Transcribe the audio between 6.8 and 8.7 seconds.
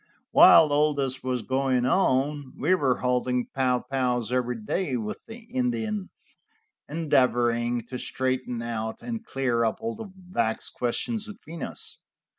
endeavoring to straighten